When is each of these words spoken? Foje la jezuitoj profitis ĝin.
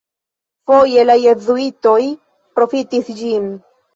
Foje 0.69 1.03
la 1.09 1.17
jezuitoj 1.25 1.99
profitis 2.61 3.13
ĝin. 3.21 3.47